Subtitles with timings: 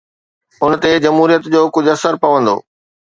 [0.63, 2.55] ان تي جمهوريت جو ڪجهه اثر پوندو.